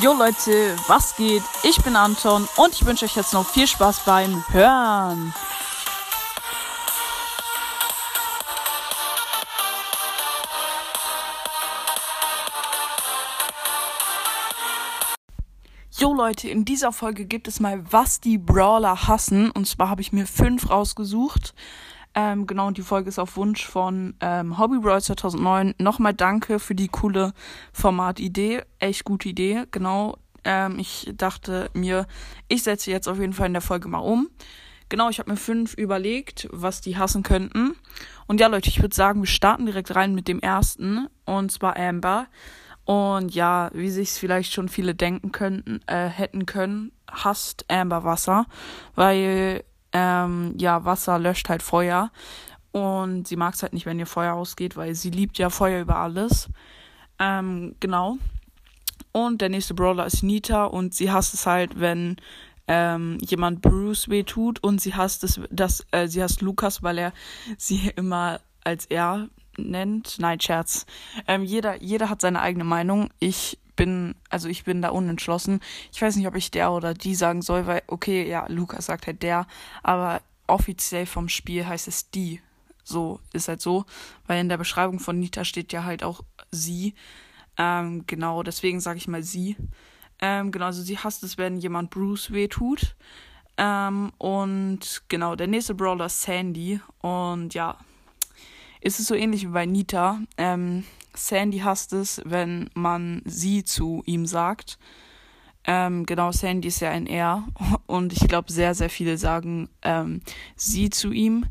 [0.00, 1.42] Jo Leute, was geht?
[1.64, 5.34] Ich bin Anton und ich wünsche euch jetzt noch viel Spaß beim Hören.
[15.90, 19.50] Jo Leute, in dieser Folge gibt es mal, was die Brawler hassen.
[19.50, 21.54] Und zwar habe ich mir fünf rausgesucht.
[22.20, 25.76] Ähm, genau, und die Folge ist auf Wunsch von ähm, Hobby Brawl 2009.
[25.78, 27.32] Nochmal danke für die coole
[27.72, 28.62] Formatidee.
[28.80, 29.66] Echt gute Idee.
[29.70, 32.08] Genau, ähm, ich dachte mir,
[32.48, 34.30] ich setze jetzt auf jeden Fall in der Folge mal um.
[34.88, 37.76] Genau, ich habe mir fünf überlegt, was die hassen könnten.
[38.26, 41.06] Und ja, Leute, ich würde sagen, wir starten direkt rein mit dem ersten.
[41.24, 42.26] Und zwar Amber.
[42.84, 48.02] Und ja, wie sich es vielleicht schon viele denken könnten, äh, hätten können, hasst Amber
[48.02, 48.46] Wasser.
[48.96, 52.10] Weil ähm, ja, Wasser löscht halt Feuer.
[52.72, 55.80] Und sie mag es halt nicht, wenn ihr Feuer ausgeht, weil sie liebt ja Feuer
[55.80, 56.48] über alles.
[57.18, 58.18] Ähm, genau.
[59.12, 62.16] Und der nächste Brawler ist Nita und sie hasst es halt, wenn
[62.68, 66.98] ähm, jemand Bruce weh tut und sie hasst es, dass äh, sie hasst Lukas, weil
[66.98, 67.12] er
[67.56, 70.18] sie immer als er nennt.
[70.18, 70.86] Nein, Scherz.
[71.26, 73.10] Ähm, jeder, jeder hat seine eigene Meinung.
[73.18, 75.60] Ich bin, also ich bin da unentschlossen.
[75.92, 79.06] Ich weiß nicht, ob ich der oder die sagen soll, weil, okay, ja, Lukas sagt
[79.06, 79.46] halt der,
[79.82, 82.42] aber offiziell vom Spiel heißt es die.
[82.82, 83.84] So, ist halt so,
[84.26, 86.94] weil in der Beschreibung von Nita steht ja halt auch sie.
[87.56, 89.56] Ähm, genau, deswegen sage ich mal sie.
[90.20, 92.96] Ähm, genau, also sie hasst es, wenn jemand Bruce wehtut.
[93.58, 96.80] Ähm, und genau, der nächste Brawler ist Sandy.
[97.00, 97.78] Und ja,
[98.80, 100.20] ist es so ähnlich wie bei Nita.
[100.36, 100.84] Ähm,
[101.18, 104.78] Sandy hasst es, wenn man sie zu ihm sagt.
[105.64, 107.44] Ähm, genau, Sandy ist ja ein Er.
[107.86, 110.20] Und ich glaube, sehr, sehr viele sagen ähm,
[110.56, 111.46] sie zu ihm.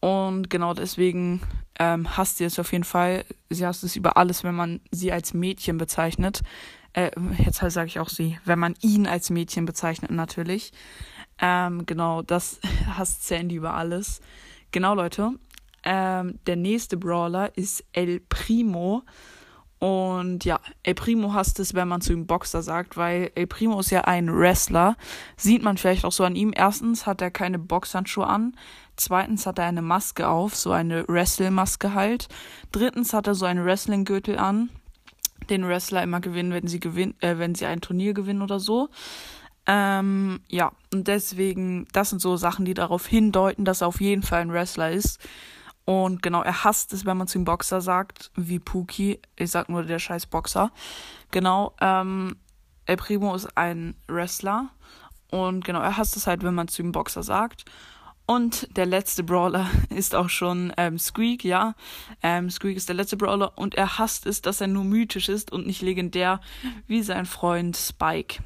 [0.00, 1.42] Und genau deswegen
[1.78, 3.24] ähm, hasst sie es auf jeden Fall.
[3.50, 6.42] Sie hasst es über alles, wenn man sie als Mädchen bezeichnet.
[6.92, 7.10] Äh,
[7.44, 10.72] jetzt halt sage ich auch sie, wenn man ihn als Mädchen bezeichnet, natürlich.
[11.38, 14.20] Ähm, genau, das hasst Sandy über alles.
[14.70, 15.32] Genau, Leute.
[15.86, 19.04] Ähm, der nächste Brawler ist El Primo.
[19.78, 23.78] Und ja, El Primo hasst es, wenn man zu ihm Boxer sagt, weil El Primo
[23.78, 24.96] ist ja ein Wrestler.
[25.36, 26.52] Sieht man vielleicht auch so an ihm.
[26.54, 28.56] Erstens hat er keine Boxhandschuhe an.
[28.96, 32.28] Zweitens hat er eine Maske auf, so eine Wrestle-Maske halt.
[32.72, 34.70] Drittens hat er so einen Wrestling-Gürtel an,
[35.50, 38.88] den Wrestler immer gewinnen, wenn sie gewinnen, äh, wenn sie ein Turnier gewinnen oder so.
[39.66, 44.22] Ähm, ja, und deswegen, das sind so Sachen, die darauf hindeuten, dass er auf jeden
[44.22, 45.20] Fall ein Wrestler ist.
[45.86, 49.20] Und genau, er hasst es, wenn man zu ihm Boxer sagt, wie Pookie.
[49.36, 50.72] Ich sag nur der scheiß Boxer.
[51.30, 52.36] Genau, ähm,
[52.86, 54.68] El Primo ist ein Wrestler.
[55.30, 57.64] Und genau, er hasst es halt, wenn man zu ihm Boxer sagt.
[58.26, 61.76] Und der letzte Brawler ist auch schon ähm, Squeak, ja.
[62.20, 65.52] Ähm, Squeak ist der letzte Brawler und er hasst es, dass er nur mythisch ist
[65.52, 66.40] und nicht legendär
[66.88, 68.42] wie sein Freund Spike.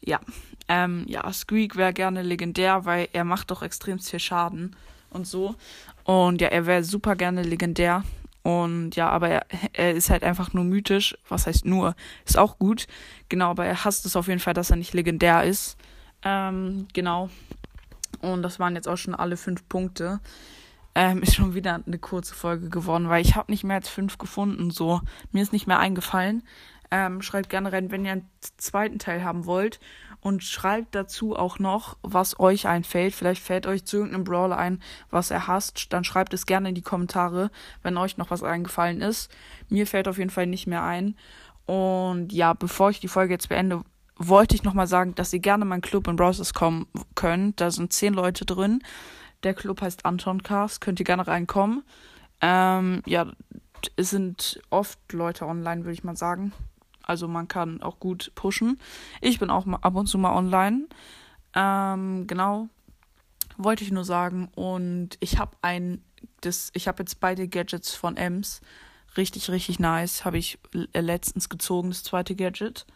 [0.00, 0.18] Ja,
[0.66, 4.74] ähm, ja, Squeak wäre gerne legendär, weil er macht doch extrem viel Schaden
[5.12, 5.54] und so.
[6.04, 8.04] Und ja, er wäre super gerne legendär.
[8.42, 11.16] Und ja, aber er, er ist halt einfach nur mythisch.
[11.28, 11.94] Was heißt nur?
[12.26, 12.86] Ist auch gut.
[13.28, 15.76] Genau, aber er hasst es auf jeden Fall, dass er nicht legendär ist.
[16.24, 17.30] Ähm, genau.
[18.20, 20.20] Und das waren jetzt auch schon alle fünf Punkte.
[20.94, 24.18] Ähm, ist schon wieder eine kurze Folge geworden, weil ich habe nicht mehr als fünf
[24.18, 24.70] gefunden.
[24.70, 25.00] So,
[25.30, 26.42] mir ist nicht mehr eingefallen.
[26.94, 29.80] Ähm, schreibt gerne rein, wenn ihr einen zweiten Teil haben wollt
[30.20, 33.14] und schreibt dazu auch noch, was euch einfällt.
[33.14, 35.90] Vielleicht fällt euch zu irgendeinem Brawler ein, was er hasst.
[35.94, 37.50] Dann schreibt es gerne in die Kommentare,
[37.82, 39.34] wenn euch noch was eingefallen ist.
[39.70, 41.16] Mir fällt auf jeden Fall nicht mehr ein.
[41.64, 43.82] Und ja, bevor ich die Folge jetzt beende,
[44.16, 47.58] wollte ich nochmal sagen, dass ihr gerne in meinen Club in Browsers kommen könnt.
[47.58, 48.82] Da sind zehn Leute drin.
[49.44, 50.82] Der Club heißt Anton Cast.
[50.82, 51.84] Könnt ihr gerne reinkommen.
[52.42, 53.32] Ähm, ja,
[53.96, 56.52] es sind oft Leute online, würde ich mal sagen.
[57.02, 58.80] Also man kann auch gut pushen.
[59.20, 60.86] Ich bin auch ab und zu mal online.
[61.54, 62.68] Ähm, genau.
[63.56, 64.48] Wollte ich nur sagen.
[64.54, 66.02] Und ich habe ein,
[66.40, 68.60] das, ich habe jetzt beide Gadgets von Ems.
[69.16, 70.24] Richtig, richtig nice.
[70.24, 70.58] Habe ich
[70.92, 72.86] letztens gezogen, das zweite Gadget.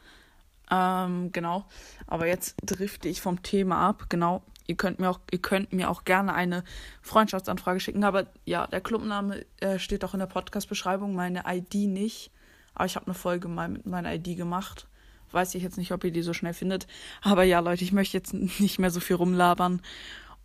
[0.71, 1.67] Ähm, genau.
[2.07, 4.07] Aber jetzt drifte ich vom Thema ab.
[4.09, 4.43] Genau.
[4.67, 6.65] Ihr könnt mir auch, ihr könnt mir auch gerne eine
[7.03, 8.03] Freundschaftsanfrage schicken.
[8.05, 12.33] Aber ja, der Clubname äh, steht auch in der Podcast-Beschreibung, meine ID nicht.
[12.77, 14.87] Aber ich habe eine Folge mal mit meiner ID gemacht.
[15.33, 16.87] Weiß ich jetzt nicht, ob ihr die so schnell findet.
[17.23, 19.83] Aber ja, Leute, ich möchte jetzt nicht mehr so viel rumlabern.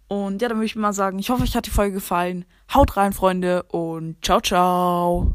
[0.07, 2.45] Und ja, dann würde ich mal sagen, ich hoffe, euch hat die Folge gefallen.
[2.73, 5.33] Haut rein, Freunde, und ciao, ciao.